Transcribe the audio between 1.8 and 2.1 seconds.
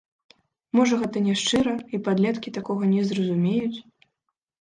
і